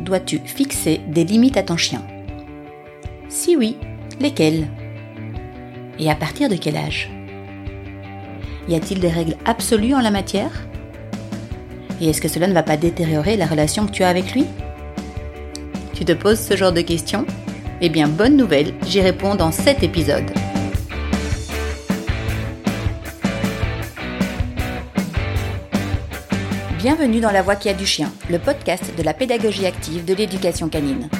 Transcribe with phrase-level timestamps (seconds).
[0.00, 2.02] dois-tu fixer des limites à ton chien?
[3.28, 3.76] Si oui,
[4.20, 4.66] lesquelles?
[5.98, 7.10] Et à partir de quel âge?
[8.68, 10.52] Y a-t-il des règles absolues en la matière?
[12.00, 14.46] Et est-ce que cela ne va pas détériorer la relation que tu as avec lui?
[15.94, 17.26] Tu te poses ce genre de questions?
[17.82, 20.30] Eh bien, bonne nouvelle, j'y réponds dans cet épisode.
[26.82, 30.14] Bienvenue dans La Voix qui a du chien, le podcast de la pédagogie active de
[30.14, 31.10] l'éducation canine.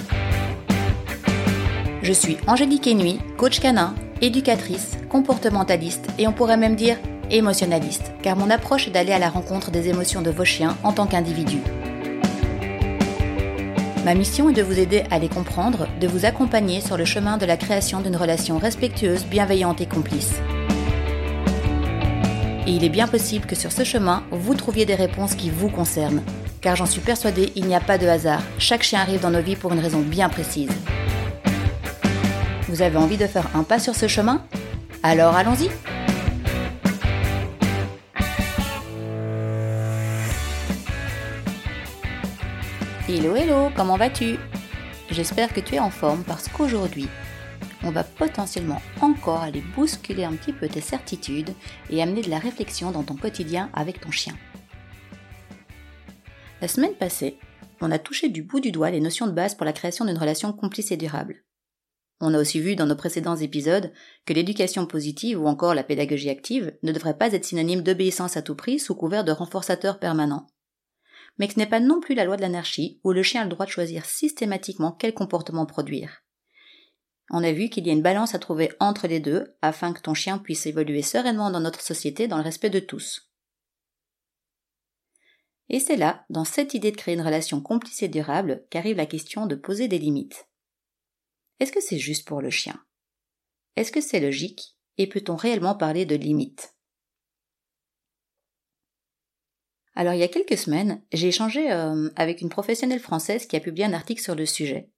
[2.03, 6.97] Je suis Angélique Ennuy, coach canin, éducatrice, comportementaliste et on pourrait même dire
[7.31, 10.95] émotionnaliste, car mon approche est d'aller à la rencontre des émotions de vos chiens en
[10.95, 11.59] tant qu'individu.
[14.07, 17.37] Ma mission est de vous aider à les comprendre, de vous accompagner sur le chemin
[17.37, 20.41] de la création d'une relation respectueuse, bienveillante et complice.
[22.71, 25.69] Et il est bien possible que sur ce chemin, vous trouviez des réponses qui vous
[25.69, 26.23] concernent.
[26.61, 28.41] Car j'en suis persuadée, il n'y a pas de hasard.
[28.59, 30.71] Chaque chien arrive dans nos vies pour une raison bien précise.
[32.69, 34.45] Vous avez envie de faire un pas sur ce chemin?
[35.03, 35.69] Alors allons-y
[43.09, 44.37] Hello hello, comment vas-tu?
[45.11, 47.09] J'espère que tu es en forme parce qu'aujourd'hui,
[47.83, 51.55] on va potentiellement encore aller bousculer un petit peu tes certitudes
[51.89, 54.35] et amener de la réflexion dans ton quotidien avec ton chien.
[56.61, 57.39] La semaine passée,
[57.81, 60.19] on a touché du bout du doigt les notions de base pour la création d'une
[60.19, 61.43] relation complice et durable.
[62.21, 63.93] On a aussi vu dans nos précédents épisodes
[64.27, 68.43] que l'éducation positive ou encore la pédagogie active ne devrait pas être synonyme d'obéissance à
[68.43, 70.47] tout prix sous couvert de renforçateur permanent.
[71.39, 73.45] Mais que ce n'est pas non plus la loi de l'anarchie où le chien a
[73.45, 76.23] le droit de choisir systématiquement quel comportement produire.
[77.31, 80.01] On a vu qu'il y a une balance à trouver entre les deux afin que
[80.01, 83.31] ton chien puisse évoluer sereinement dans notre société dans le respect de tous.
[85.69, 89.07] Et c'est là, dans cette idée de créer une relation complice et durable, qu'arrive la
[89.07, 90.49] question de poser des limites.
[91.61, 92.85] Est-ce que c'est juste pour le chien?
[93.77, 94.77] Est-ce que c'est logique?
[94.99, 96.75] Et peut-on réellement parler de limites?
[99.95, 103.61] Alors il y a quelques semaines, j'ai échangé euh, avec une professionnelle française qui a
[103.61, 104.91] publié un article sur le sujet.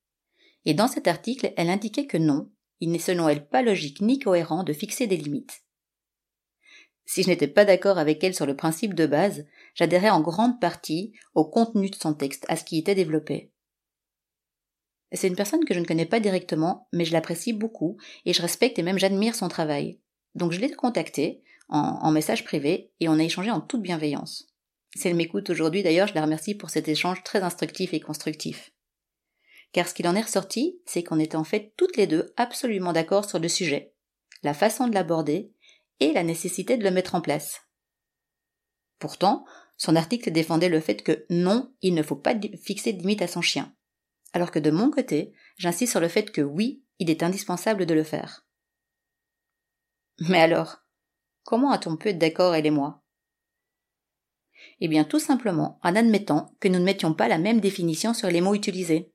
[0.65, 2.51] Et dans cet article, elle indiquait que non,
[2.81, 5.63] il n'est selon elle pas logique ni cohérent de fixer des limites.
[7.05, 10.61] Si je n'étais pas d'accord avec elle sur le principe de base, j'adhérais en grande
[10.61, 13.53] partie au contenu de son texte, à ce qui était développé.
[15.13, 18.41] C'est une personne que je ne connais pas directement, mais je l'apprécie beaucoup et je
[18.41, 20.01] respecte et même j'admire son travail.
[20.35, 24.47] Donc je l'ai contactée en, message privé et on a échangé en toute bienveillance.
[24.97, 28.72] Si elle m'écoute aujourd'hui d'ailleurs, je la remercie pour cet échange très instructif et constructif
[29.73, 32.93] car ce qu'il en est ressorti, c'est qu'on était en fait toutes les deux absolument
[32.93, 33.95] d'accord sur le sujet,
[34.43, 35.53] la façon de l'aborder
[36.01, 37.63] et la nécessité de le mettre en place.
[38.99, 39.45] Pourtant,
[39.77, 43.27] son article défendait le fait que non, il ne faut pas fixer de limite à
[43.27, 43.75] son chien,
[44.33, 47.95] alors que de mon côté, j'insiste sur le fait que oui, il est indispensable de
[47.95, 48.47] le faire.
[50.29, 50.79] Mais alors,
[51.43, 53.03] comment a-t-on pu être d'accord elle et moi?
[54.81, 58.29] Eh bien tout simplement en admettant que nous ne mettions pas la même définition sur
[58.29, 59.12] les mots utilisés.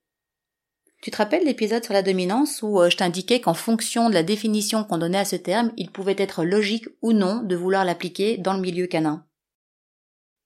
[1.02, 4.24] Tu te rappelles l'épisode sur la dominance où euh, je t'indiquais qu'en fonction de la
[4.24, 8.38] définition qu'on donnait à ce terme, il pouvait être logique ou non de vouloir l'appliquer
[8.38, 9.26] dans le milieu canin?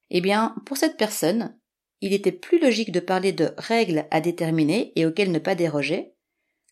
[0.09, 1.57] Eh bien, pour cette personne,
[2.01, 6.16] il était plus logique de parler de règles à déterminer et auxquelles ne pas déroger,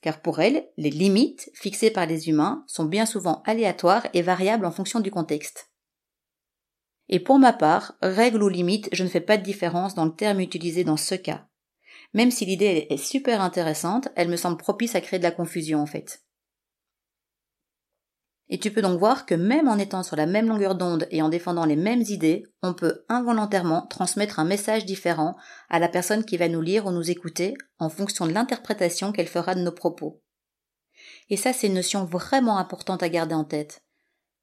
[0.01, 4.65] car pour elle, les limites fixées par les humains sont bien souvent aléatoires et variables
[4.65, 5.69] en fonction du contexte.
[7.07, 10.15] Et pour ma part, règles ou limites, je ne fais pas de différence dans le
[10.15, 11.48] terme utilisé dans ce cas.
[12.13, 15.79] Même si l'idée est super intéressante, elle me semble propice à créer de la confusion
[15.79, 16.23] en fait.
[18.51, 21.21] Et tu peux donc voir que même en étant sur la même longueur d'onde et
[21.21, 25.35] en défendant les mêmes idées, on peut involontairement transmettre un message différent
[25.69, 29.27] à la personne qui va nous lire ou nous écouter en fonction de l'interprétation qu'elle
[29.27, 30.23] fera de nos propos.
[31.29, 33.83] Et ça, c'est une notion vraiment importante à garder en tête.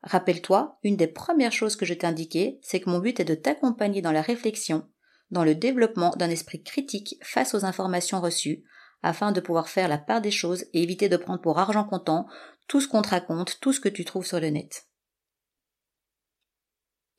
[0.04, 3.34] Rappelle-toi, une des premières choses que je t'ai indiquées, c'est que mon but est de
[3.34, 4.89] t'accompagner dans la réflexion
[5.31, 8.65] dans le développement d'un esprit critique face aux informations reçues,
[9.03, 12.27] afin de pouvoir faire la part des choses et éviter de prendre pour argent comptant
[12.67, 14.89] tout ce qu'on te raconte, tout ce que tu trouves sur le net.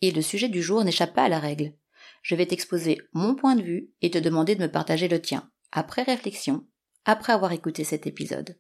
[0.01, 1.73] Et le sujet du jour n'échappe pas à la règle.
[2.21, 5.51] Je vais t'exposer mon point de vue et te demander de me partager le tien,
[5.71, 6.67] après réflexion,
[7.05, 8.59] après avoir écouté cet épisode.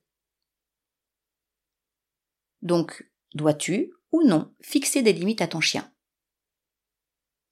[2.61, 5.93] Donc, dois-tu ou non fixer des limites à ton chien?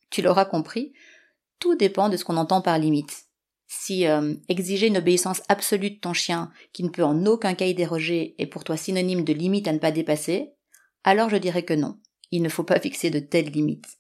[0.10, 0.94] Tu l'auras compris,
[1.60, 3.26] tout dépend de ce qu'on entend par limite.
[3.68, 7.66] Si euh, exiger une obéissance absolue de ton chien qui ne peut en aucun cas
[7.66, 10.54] y déroger est pour toi synonyme de limite à ne pas dépasser,
[11.04, 12.00] alors je dirais que non,
[12.32, 13.98] il ne faut pas fixer de telles limites.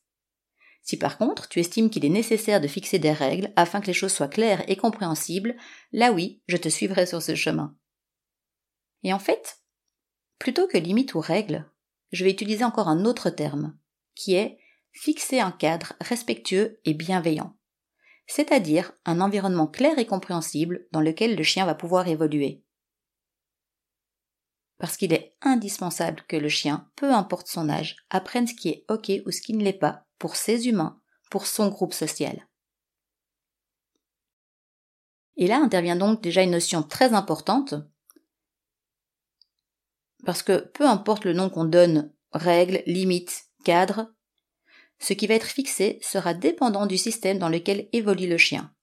[0.84, 3.94] Si par contre tu estimes qu'il est nécessaire de fixer des règles afin que les
[3.94, 5.56] choses soient claires et compréhensibles,
[5.92, 7.76] là oui, je te suivrai sur ce chemin.
[9.02, 9.62] Et en fait,
[10.38, 11.66] plutôt que limite ou règle,
[12.12, 13.76] je vais utiliser encore un autre terme,
[14.14, 14.60] qui est
[14.96, 17.56] fixer un cadre respectueux et bienveillant,
[18.28, 22.64] c'est-à-dire un environnement clair et compréhensible dans lequel le chien va pouvoir évoluer.
[24.78, 28.86] Parce qu'il est indispensable que le chien, peu importe son âge, apprenne ce qui est
[28.90, 31.00] ok ou ce qui ne l'est pas pour ses humains,
[31.30, 32.48] pour son groupe social.
[35.38, 37.76] Et là intervient donc déjà une notion très importante,
[40.26, 44.15] parce que peu importe le nom qu'on donne, règles, limites, cadre,
[45.00, 48.74] ce qui va être fixé sera dépendant du système dans lequel évolue le chien.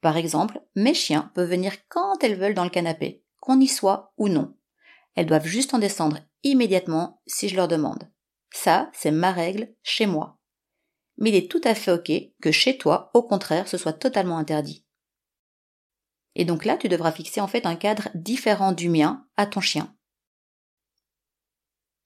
[0.00, 4.12] Par exemple, mes chiens peuvent venir quand elles veulent dans le canapé, qu'on y soit
[4.16, 4.56] ou non.
[5.14, 8.08] Elles doivent juste en descendre immédiatement si je leur demande.
[8.50, 10.38] Ça, c'est ma règle chez moi.
[11.16, 14.38] Mais il est tout à fait ok que chez toi, au contraire, ce soit totalement
[14.38, 14.86] interdit.
[16.36, 19.60] Et donc là, tu devras fixer en fait un cadre différent du mien à ton
[19.60, 19.92] chien.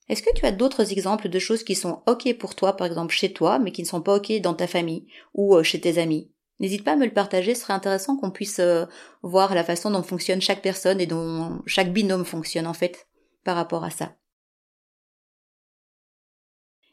[0.09, 3.15] Est-ce que tu as d'autres exemples de choses qui sont ok pour toi, par exemple
[3.15, 5.99] chez toi, mais qui ne sont pas ok dans ta famille ou euh, chez tes
[5.99, 6.33] amis?
[6.61, 8.85] N'hésite pas à me le partager, ce serait intéressant qu'on puisse euh,
[9.23, 13.09] voir la façon dont fonctionne chaque personne et dont chaque binôme fonctionne en fait
[13.45, 14.15] par rapport à ça.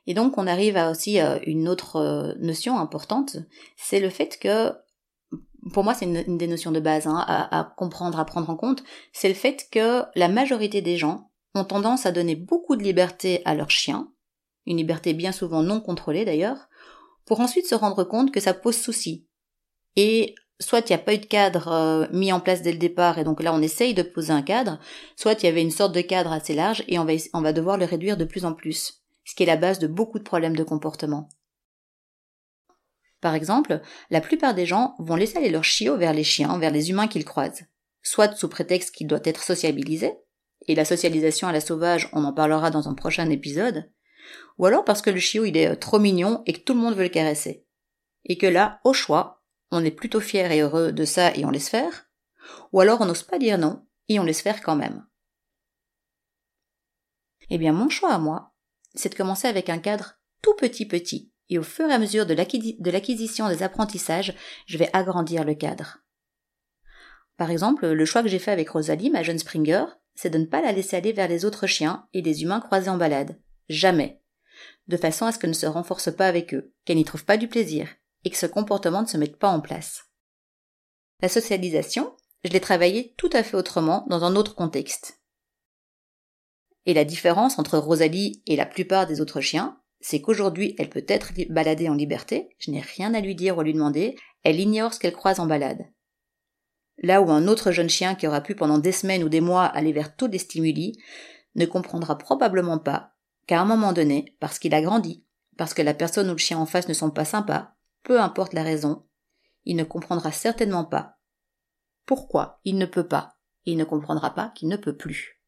[0.07, 3.37] Et donc on arrive à aussi euh, une autre euh, notion importante,
[3.77, 4.71] c'est le fait que,
[5.71, 8.83] pour moi c'est une, des notions de base hein, à, comprendre, à prendre en compte,
[9.13, 13.41] c'est le fait que la majorité des gens ont tendance à donner beaucoup de liberté
[13.45, 14.11] à leurs chiens,
[14.65, 16.69] une liberté bien souvent non contrôlée d'ailleurs,
[17.25, 19.27] pour ensuite se rendre compte que ça pose souci.
[19.95, 22.77] Et soit il n'y a pas eu de cadre euh, mis en place dès le
[22.77, 24.79] départ et donc là on essaye de poser un cadre,
[25.15, 27.53] soit il y avait une sorte de cadre assez large et on va, on va
[27.53, 28.99] devoir le réduire de plus en plus
[29.29, 31.29] ce qui est la base de beaucoup de problèmes de comportement.
[33.21, 36.71] Par exemple, la plupart des gens vont laisser aller leur chiot vers les chiens, vers
[36.71, 37.65] les humains qu'ils croisent,
[38.01, 40.13] soit sous prétexte qu'il doit être sociabilisé,
[40.67, 43.91] et la socialisation à la sauvage, on en parlera dans un prochain épisode,
[44.57, 46.79] ou alors parce que le chiot il est euh, trop mignon et que tout le
[46.79, 47.65] monde veut le caresser.
[48.25, 51.49] Et que là, au choix, on est plutôt fier et heureux de ça et on
[51.49, 52.09] laisse faire,
[52.73, 55.05] ou alors on n'ose pas dire non et on laisse faire quand même.
[57.49, 58.53] Eh bien, mon choix à moi,
[58.93, 62.25] c'est de commencer avec un cadre tout petit petit, et au fur et à mesure
[62.25, 64.35] de l'acquisition des apprentissages,
[64.67, 65.97] je vais agrandir le cadre.
[67.37, 69.85] Par exemple, le choix que j'ai fait avec Rosalie, ma jeune Springer,
[70.21, 72.89] c'est de ne pas la laisser aller vers les autres chiens et les humains croisés
[72.89, 73.39] en balade.
[73.69, 74.21] Jamais.
[74.89, 77.37] De façon à ce qu'elle ne se renforce pas avec eux, qu'elle n'y trouve pas
[77.37, 77.87] du plaisir,
[78.25, 80.09] et que ce comportement ne se mette pas en place.
[81.21, 85.21] La socialisation, je l'ai travaillée tout à fait autrement dans un autre contexte.
[86.85, 91.05] Et la différence entre Rosalie et la plupart des autres chiens, c'est qu'aujourd'hui elle peut
[91.07, 94.59] être baladée en liberté, je n'ai rien à lui dire ou à lui demander, elle
[94.59, 95.85] ignore ce qu'elle croise en balade.
[97.01, 99.65] Là où un autre jeune chien qui aura pu pendant des semaines ou des mois
[99.65, 100.99] aller vers tous les stimuli
[101.55, 103.15] ne comprendra probablement pas
[103.47, 105.25] qu'à un moment donné, parce qu'il a grandi,
[105.57, 107.73] parce que la personne ou le chien en face ne sont pas sympas,
[108.03, 109.05] peu importe la raison,
[109.65, 111.17] il ne comprendra certainement pas
[112.05, 115.41] pourquoi il ne peut pas, et il ne comprendra pas qu'il ne peut plus.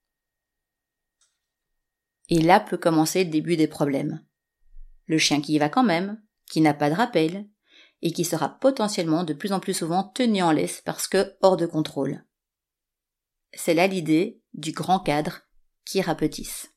[2.30, 4.24] Et là peut commencer le début des problèmes.
[5.06, 7.48] Le chien qui y va quand même, qui n'a pas de rappel,
[8.02, 11.58] et qui sera potentiellement de plus en plus souvent tenu en laisse parce que hors
[11.58, 12.24] de contrôle.
[13.54, 15.42] C'est là l'idée du grand cadre
[15.86, 16.74] qui rapetisse.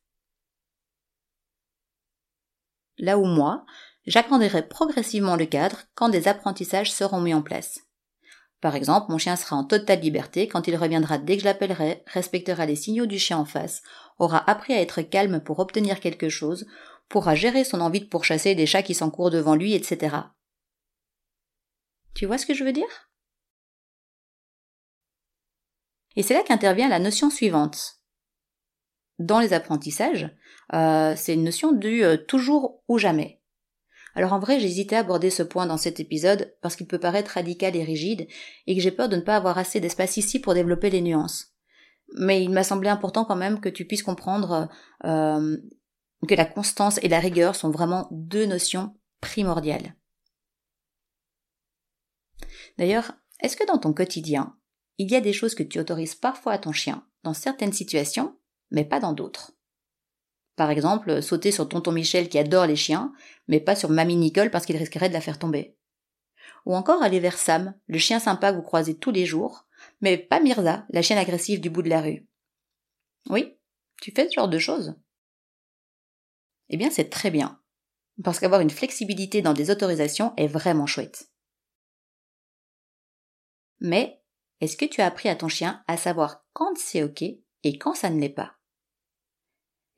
[2.98, 3.64] Là où moi,
[4.06, 7.80] j'agrandirai progressivement le cadre quand des apprentissages seront mis en place.
[8.60, 12.02] Par exemple, mon chien sera en totale liberté quand il reviendra dès que je l'appellerai,
[12.06, 13.82] respectera les signaux du chien en face,
[14.18, 16.66] aura appris à être calme pour obtenir quelque chose,
[17.08, 20.16] pourra gérer son envie de pourchasser des chats qui s'encourent devant lui, etc.
[22.14, 23.10] Tu vois ce que je veux dire?
[26.16, 28.00] Et c'est là qu'intervient la notion suivante.
[29.18, 30.30] Dans les apprentissages,
[30.72, 33.40] euh, c'est une notion du euh, toujours ou jamais.
[34.14, 37.32] Alors en vrai, j'hésitais à aborder ce point dans cet épisode parce qu'il peut paraître
[37.32, 38.28] radical et rigide
[38.66, 41.52] et que j'ai peur de ne pas avoir assez d'espace ici pour développer les nuances.
[42.16, 44.68] Mais il m'a semblé important quand même que tu puisses comprendre
[45.04, 45.56] euh,
[46.28, 49.96] que la constance et la rigueur sont vraiment deux notions primordiales.
[52.78, 54.56] D'ailleurs, est-ce que dans ton quotidien,
[54.98, 58.38] il y a des choses que tu autorises parfois à ton chien, dans certaines situations,
[58.70, 59.52] mais pas dans d'autres?
[60.56, 63.12] Par exemple, sauter sur tonton Michel qui adore les chiens,
[63.48, 65.76] mais pas sur mamie Nicole parce qu'il risquerait de la faire tomber.
[66.64, 69.66] Ou encore aller vers Sam, le chien sympa que vous croisez tous les jours,
[70.00, 72.26] mais pas Mirza, la chienne agressive du bout de la rue.
[73.28, 73.58] Oui,
[74.00, 74.94] tu fais ce genre de choses?
[76.68, 77.60] Eh bien, c'est très bien.
[78.22, 81.30] Parce qu'avoir une flexibilité dans des autorisations est vraiment chouette.
[83.80, 84.22] Mais
[84.60, 87.94] est-ce que tu as appris à ton chien à savoir quand c'est OK et quand
[87.94, 88.56] ça ne l'est pas?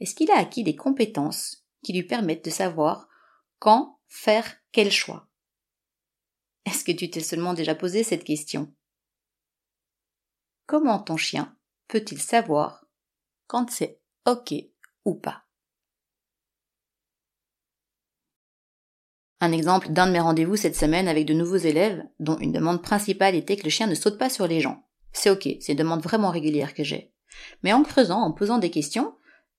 [0.01, 3.09] Est-ce qu'il a acquis des compétences qui lui permettent de savoir
[3.59, 5.29] quand faire quel choix?
[6.65, 8.75] Est-ce que tu t'es seulement déjà posé cette question?
[10.67, 11.57] Comment ton chien
[11.87, 12.85] peut-il savoir
[13.47, 14.53] quand c'est OK
[15.05, 15.46] ou pas?
[19.41, 22.83] Un exemple d'un de mes rendez-vous cette semaine avec de nouveaux élèves, dont une demande
[22.83, 24.85] principale était que le chien ne saute pas sur les gens.
[25.13, 27.13] C'est ok, c'est une demande vraiment régulière que j'ai.
[27.63, 29.15] Mais en creusant, en posant des questions,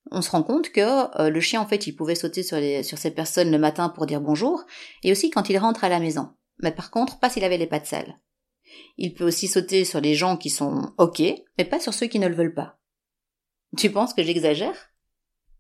[0.09, 2.97] on se rend compte que euh, le chien en fait il pouvait sauter sur, sur
[2.97, 4.65] ces personnes le matin pour dire bonjour,
[5.03, 6.29] et aussi quand il rentre à la maison.
[6.59, 8.19] Mais par contre, pas s'il avait les pattes sales.
[8.97, 11.21] Il peut aussi sauter sur les gens qui sont ok,
[11.57, 12.79] mais pas sur ceux qui ne le veulent pas.
[13.77, 14.75] Tu penses que j'exagère?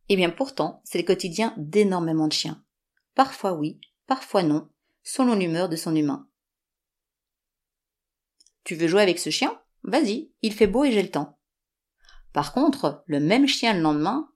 [0.09, 2.63] Eh bien pourtant, c'est le quotidien d'énormément de chiens.
[3.15, 4.69] Parfois oui, parfois non,
[5.03, 6.27] selon l'humeur de son humain.
[8.63, 9.61] Tu veux jouer avec ce chien?
[9.83, 11.39] Vas-y, il fait beau et j'ai le temps.
[12.33, 14.31] Par contre, le même chien le lendemain?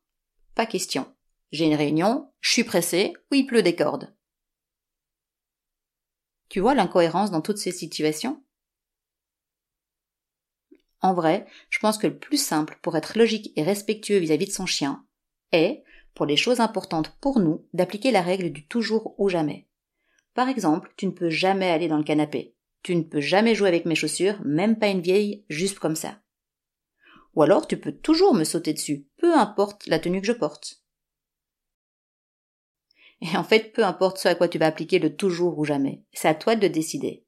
[0.55, 1.13] Pas question.
[1.51, 4.15] J'ai une réunion, je suis pressé, ou il pleut des cordes.
[6.47, 8.43] Tu vois l'incohérence dans toutes ces situations?
[11.01, 14.51] En vrai, je pense que le plus simple pour être logique et respectueux vis-à-vis de
[14.51, 15.05] son chien
[15.51, 19.67] est, pour les choses importantes pour nous, d'appliquer la règle du toujours ou jamais.
[20.33, 22.55] Par exemple, tu ne peux jamais aller dans le canapé.
[22.83, 26.19] Tu ne peux jamais jouer avec mes chaussures, même pas une vieille, juste comme ça.
[27.35, 30.81] Ou alors tu peux toujours me sauter dessus, peu importe la tenue que je porte.
[33.21, 36.03] Et en fait, peu importe ce à quoi tu vas appliquer le toujours ou jamais,
[36.11, 37.25] c'est à toi de décider.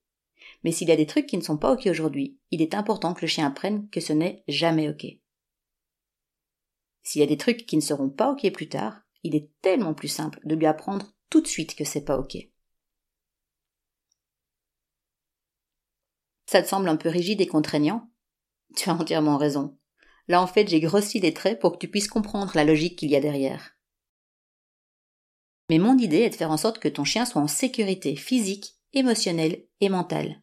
[0.64, 3.14] Mais s'il y a des trucs qui ne sont pas ok aujourd'hui, il est important
[3.14, 5.06] que le chien apprenne que ce n'est jamais ok.
[7.04, 9.94] S'il y a des trucs qui ne seront pas ok plus tard, il est tellement
[9.94, 12.38] plus simple de lui apprendre tout de suite que c'est pas ok.
[16.46, 18.10] Ça te semble un peu rigide et contraignant?
[18.76, 19.78] Tu as entièrement raison.
[20.28, 23.10] Là, en fait, j'ai grossi les traits pour que tu puisses comprendre la logique qu'il
[23.10, 23.76] y a derrière.
[25.70, 28.76] Mais mon idée est de faire en sorte que ton chien soit en sécurité physique,
[28.94, 30.43] émotionnelle et mentale.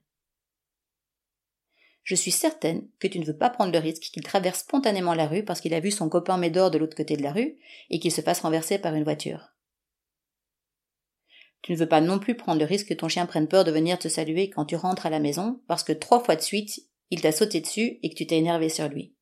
[2.11, 5.29] Je suis certaine que tu ne veux pas prendre le risque qu'il traverse spontanément la
[5.29, 7.57] rue parce qu'il a vu son copain Médor de l'autre côté de la rue
[7.89, 9.55] et qu'il se fasse renverser par une voiture.
[11.63, 13.71] Tu ne veux pas non plus prendre le risque que ton chien prenne peur de
[13.71, 16.81] venir te saluer quand tu rentres à la maison parce que trois fois de suite,
[17.11, 19.15] il t'a sauté dessus et que tu t'es énervé sur lui.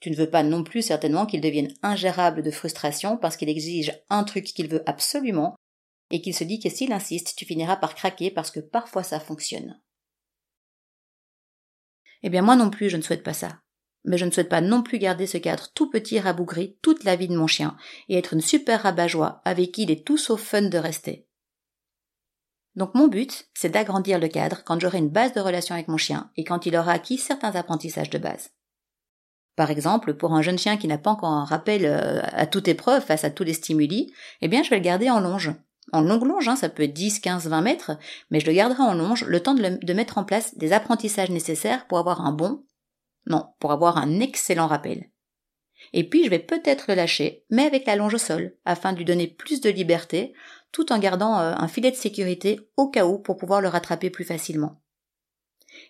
[0.00, 3.98] Tu ne veux pas non plus certainement qu'il devienne ingérable de frustration parce qu'il exige
[4.10, 5.56] un truc qu'il veut absolument
[6.10, 9.20] et qu'il se dit que s'il insiste, tu finiras par craquer parce que parfois ça
[9.20, 9.80] fonctionne.
[12.24, 13.60] Eh bien moi non plus, je ne souhaite pas ça.
[14.04, 17.16] Mais je ne souhaite pas non plus garder ce cadre tout petit rabougri toute la
[17.16, 17.76] vie de mon chien
[18.08, 21.28] et être une super rabat-joie avec qui il est tout sauf fun de rester.
[22.76, 25.98] Donc mon but, c'est d'agrandir le cadre quand j'aurai une base de relation avec mon
[25.98, 28.50] chien et quand il aura acquis certains apprentissages de base.
[29.54, 32.68] Par exemple, pour un jeune chien qui n'a pas encore un rappel euh, à toute
[32.68, 35.52] épreuve face à tous les stimuli, eh bien je vais le garder en longe.
[35.92, 37.92] En longue longe, hein, ça peut être 10, 15, 20 mètres,
[38.30, 41.86] mais je le garderai en longe le temps de, mettre en place des apprentissages nécessaires
[41.86, 42.64] pour avoir un bon
[43.26, 45.10] non, pour avoir un excellent rappel.
[45.92, 48.98] Et puis je vais peut-être le lâcher, mais avec la longe au sol, afin de
[48.98, 50.34] lui donner plus de liberté,
[50.72, 54.10] tout en gardant euh, un filet de sécurité au cas où pour pouvoir le rattraper
[54.10, 54.80] plus facilement.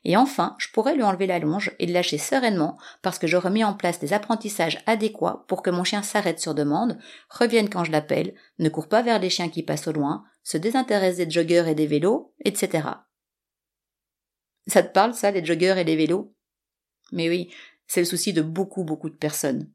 [0.04, 3.50] Et enfin, je pourrais lui enlever la longe et le lâcher sereinement parce que j'aurai
[3.50, 6.98] mis en place des apprentissages adéquats pour que mon chien s'arrête sur demande,
[7.30, 10.58] revienne quand je l'appelle, ne court pas vers les chiens qui passent au loin, se
[10.58, 12.88] désintéresse des joggeurs et des vélos, etc.
[14.66, 16.34] Ça te parle ça, les joggeurs et les vélos?
[17.12, 17.50] Mais oui,
[17.86, 19.70] c'est le souci de beaucoup, beaucoup de personnes.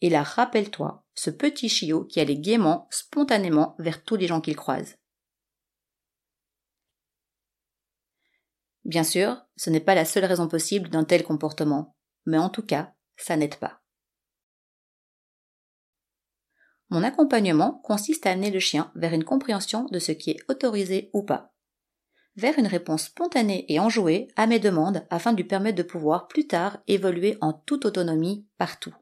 [0.00, 4.56] Et là, rappelle-toi, ce petit chiot qui allait gaiement, spontanément, vers tous les gens qu'il
[4.56, 4.96] croise.
[8.84, 12.64] Bien sûr, ce n'est pas la seule raison possible d'un tel comportement, mais en tout
[12.64, 13.80] cas, ça n'aide pas.
[16.90, 21.10] Mon accompagnement consiste à amener le chien vers une compréhension de ce qui est autorisé
[21.12, 21.54] ou pas
[22.36, 26.26] vers une réponse spontanée et enjouée à mes demandes afin de lui permettre de pouvoir
[26.26, 28.94] plus tard évoluer en toute autonomie partout.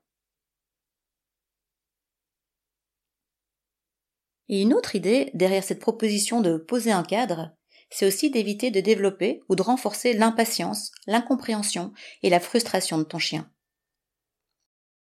[4.49, 7.57] Et une autre idée derrière cette proposition de poser un cadre,
[7.93, 13.19] c'est aussi d'éviter de développer ou de renforcer l'impatience, l'incompréhension et la frustration de ton
[13.19, 13.51] chien.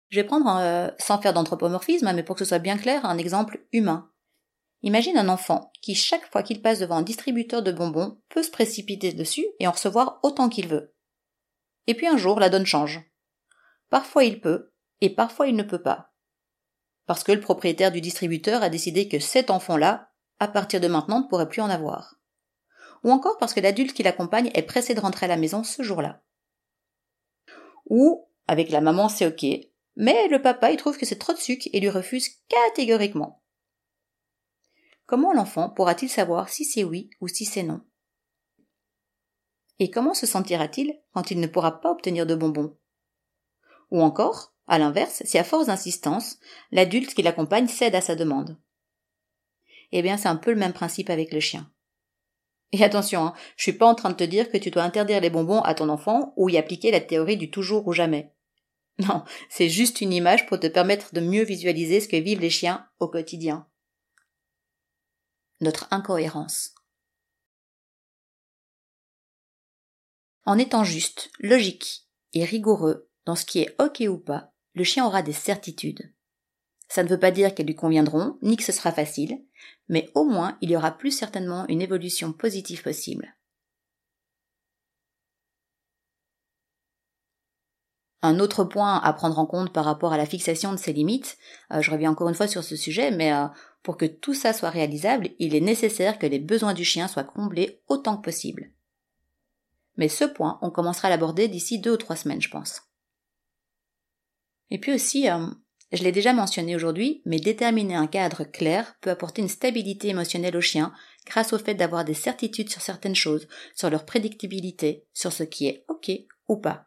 [0.09, 3.19] Je vais prendre, euh, sans faire d'anthropomorphisme, mais pour que ce soit bien clair, un
[3.19, 4.11] exemple humain.
[4.83, 8.51] Imagine un enfant qui, chaque fois qu'il passe devant un distributeur de bonbons, peut se
[8.51, 10.95] précipiter dessus et en recevoir autant qu'il veut.
[11.89, 13.01] Et puis un jour, la donne change.
[13.91, 16.13] Parfois il peut, et parfois il ne peut pas.
[17.07, 21.21] parce que le propriétaire du distributeur a décidé que cet enfant-là, à partir de maintenant,
[21.23, 22.17] ne pourrait plus en avoir.
[23.05, 25.83] Ou encore parce que l'adulte qui l'accompagne est pressé de rentrer à la maison ce
[25.83, 26.23] jour-là.
[27.87, 29.47] Ou, avec la maman, c'est ok,
[29.97, 33.43] mais le papa, il trouve que c'est trop de sucre et lui refuse catégoriquement.
[35.07, 37.81] Comment l'enfant pourra-t-il savoir si c'est oui ou si c'est non?
[39.79, 42.77] Et comment se sentira-t-il quand il ne pourra pas obtenir de bonbons?
[43.91, 46.39] Ou encore, à l'inverse, si à force d'insistance,
[46.73, 48.59] l'adulte qui l'accompagne cède à sa demande?
[49.93, 51.71] Eh bien, c'est un peu le même principe avec le chien.
[52.73, 55.21] Et attention, hein, je suis pas en train de te dire que tu dois interdire
[55.21, 58.33] les bonbons à ton enfant ou y appliquer la théorie du toujours ou jamais.
[58.99, 62.49] Non, c'est juste une image pour te permettre de mieux visualiser ce que vivent les
[62.49, 63.67] chiens au quotidien.
[65.61, 66.75] Notre incohérence.
[70.47, 75.05] En étant juste, logique et rigoureux dans ce qui est ok ou pas, le chien
[75.05, 76.13] aura des certitudes.
[76.89, 79.43] Ça ne veut pas dire qu'elles lui conviendront, ni que ce sera facile,
[79.89, 83.35] mais au moins il y aura plus certainement une évolution positive possible.
[88.23, 91.39] Un autre point à prendre en compte par rapport à la fixation de ces limites,
[91.73, 93.47] euh, je reviens encore une fois sur ce sujet, mais euh,
[93.83, 97.25] pour que tout ça soit réalisable, il est nécessaire que les besoins du chien soient
[97.25, 98.73] comblés autant que possible.
[99.97, 102.83] Mais ce point, on commencera à l'aborder d'ici deux ou trois semaines, je pense.
[104.71, 105.47] Et puis aussi, euh,
[105.93, 110.57] je l'ai déjà mentionné aujourd'hui, mais déterminer un cadre clair peut apporter une stabilité émotionnelle
[110.57, 110.93] au chien
[111.27, 115.67] grâce au fait d'avoir des certitudes sur certaines choses, sur leur prédictibilité, sur ce qui
[115.67, 116.11] est OK
[116.49, 116.87] ou pas.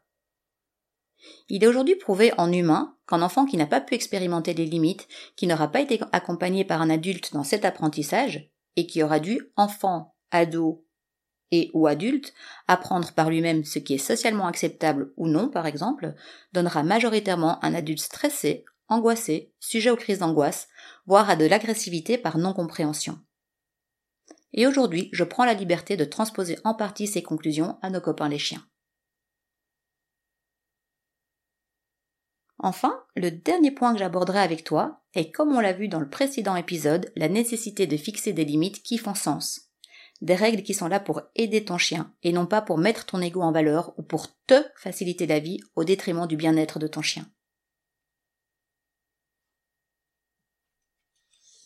[1.49, 5.07] Il est aujourd'hui prouvé en humain qu'un enfant qui n'a pas pu expérimenter les limites,
[5.35, 9.51] qui n'aura pas été accompagné par un adulte dans cet apprentissage, et qui aura dû,
[9.55, 10.85] enfant, ado
[11.51, 12.33] et ou adulte,
[12.67, 16.13] apprendre par lui-même ce qui est socialement acceptable ou non, par exemple,
[16.53, 20.67] donnera majoritairement un adulte stressé, angoissé, sujet aux crises d'angoisse,
[21.05, 23.19] voire à de l'agressivité par non-compréhension.
[24.53, 28.29] Et aujourd'hui, je prends la liberté de transposer en partie ces conclusions à nos copains
[28.29, 28.65] les chiens.
[32.61, 36.09] Enfin, le dernier point que j'aborderai avec toi est, comme on l'a vu dans le
[36.09, 39.71] précédent épisode, la nécessité de fixer des limites qui font sens.
[40.21, 43.21] Des règles qui sont là pour aider ton chien et non pas pour mettre ton
[43.21, 47.01] ego en valeur ou pour te faciliter la vie au détriment du bien-être de ton
[47.01, 47.25] chien.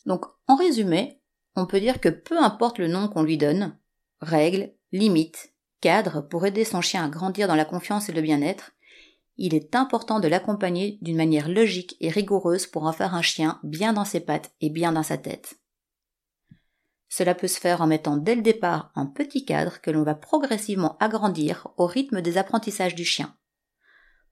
[0.06, 1.22] Donc, en résumé,
[1.56, 3.78] on peut dire que peu importe le nom qu'on lui donne,
[4.20, 8.72] règles, limites, cadres pour aider son chien à grandir dans la confiance et le bien-être,
[9.38, 13.60] il est important de l'accompagner d'une manière logique et rigoureuse pour en faire un chien
[13.64, 15.60] bien dans ses pattes et bien dans sa tête.
[17.10, 20.16] Cela peut se faire en mettant dès le départ un petit cadre que l'on va
[20.16, 23.36] progressivement agrandir au rythme des apprentissages du chien.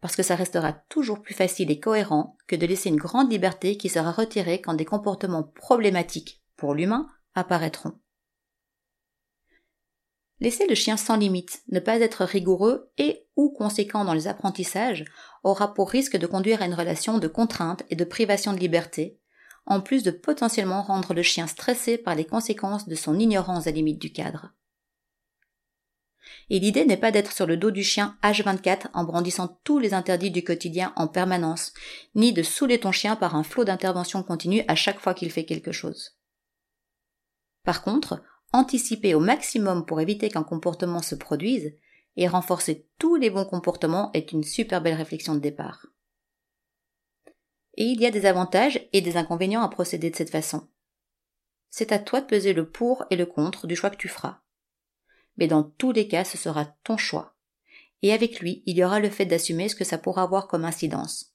[0.02, 3.78] Parce que ça restera toujours plus facile et cohérent que de laisser une grande liberté
[3.78, 7.94] qui sera retirée quand des comportements problématiques pour l'humain apparaîtront.
[10.40, 15.06] Laisser le chien sans limite, ne pas être rigoureux et ou conséquent dans les apprentissages
[15.44, 19.20] aura pour risque de conduire à une relation de contrainte et de privation de liberté,
[19.68, 23.72] en plus de potentiellement rendre le chien stressé par les conséquences de son ignorance des
[23.72, 24.52] limites du cadre.
[26.50, 29.94] Et l'idée n'est pas d'être sur le dos du chien H24 en brandissant tous les
[29.94, 31.74] interdits du quotidien en permanence,
[32.16, 35.46] ni de saouler ton chien par un flot d'interventions continues à chaque fois qu'il fait
[35.46, 36.18] quelque chose.
[37.64, 38.22] Par contre,
[38.54, 41.74] anticiper au maximum pour éviter qu'un comportement se produise
[42.18, 45.88] et renforcer tous les bons comportements est une super belle réflexion de départ.
[47.78, 50.68] Et il y a des avantages et des inconvénients à procéder de cette façon.
[51.70, 54.42] C'est à toi de peser le pour et le contre du choix que tu feras.
[55.42, 57.36] Mais dans tous les cas, ce sera ton choix.
[58.04, 60.66] Et avec lui, il y aura le fait d'assumer ce que ça pourra avoir comme
[60.66, 61.34] incidence.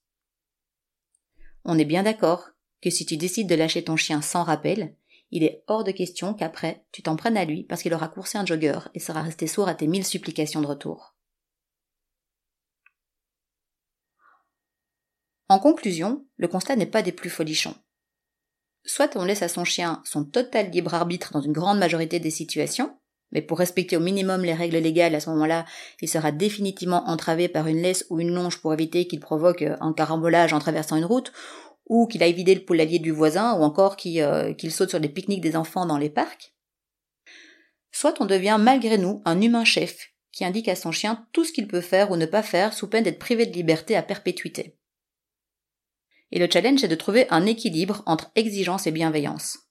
[1.64, 4.94] On est bien d'accord que si tu décides de lâcher ton chien sans rappel,
[5.32, 8.38] il est hors de question qu'après tu t'en prennes à lui parce qu'il aura coursé
[8.38, 11.16] un jogger et sera resté sourd à tes mille supplications de retour.
[15.48, 17.74] En conclusion, le constat n'est pas des plus folichons.
[18.84, 22.30] Soit on laisse à son chien son total libre arbitre dans une grande majorité des
[22.30, 22.96] situations,
[23.32, 25.64] mais pour respecter au minimum les règles légales à ce moment-là,
[26.00, 29.92] il sera définitivement entravé par une laisse ou une longe pour éviter qu'il provoque un
[29.92, 31.32] carambolage en traversant une route,
[31.88, 35.08] ou qu'il aille vider le poulailler du voisin, ou encore euh, qu'il saute sur les
[35.08, 36.54] pique-niques des enfants dans les parcs.
[37.92, 41.52] Soit on devient malgré nous un humain chef, qui indique à son chien tout ce
[41.52, 44.76] qu'il peut faire ou ne pas faire sous peine d'être privé de liberté à perpétuité.
[46.32, 49.65] Et le challenge est de trouver un équilibre entre exigence et bienveillance.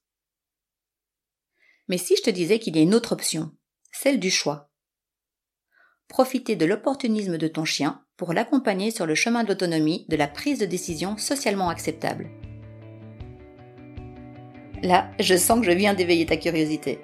[1.87, 3.51] Mais si je te disais qu'il y a une autre option,
[3.91, 4.71] celle du choix.
[6.07, 10.27] Profiter de l'opportunisme de ton chien pour l'accompagner sur le chemin de l'autonomie de la
[10.27, 12.29] prise de décision socialement acceptable.
[14.83, 16.99] Là, je sens que je viens d'éveiller ta curiosité.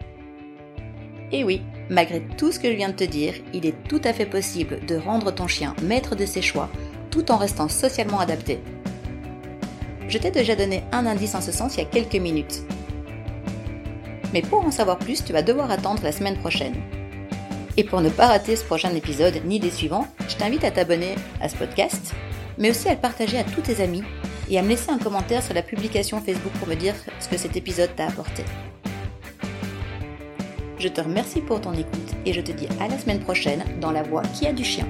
[1.31, 4.13] Et oui, malgré tout ce que je viens de te dire, il est tout à
[4.13, 6.69] fait possible de rendre ton chien maître de ses choix
[7.09, 8.59] tout en restant socialement adapté.
[10.07, 12.63] Je t'ai déjà donné un indice en ce sens il y a quelques minutes.
[14.33, 16.75] Mais pour en savoir plus, tu vas devoir attendre la semaine prochaine.
[17.77, 21.15] Et pour ne pas rater ce prochain épisode ni les suivants, je t'invite à t'abonner
[21.41, 22.13] à ce podcast,
[22.57, 24.03] mais aussi à le partager à tous tes amis
[24.49, 27.37] et à me laisser un commentaire sur la publication Facebook pour me dire ce que
[27.37, 28.43] cet épisode t'a apporté.
[30.77, 33.91] Je te remercie pour ton écoute et je te dis à la semaine prochaine dans
[33.91, 34.87] la voix qui a du chien.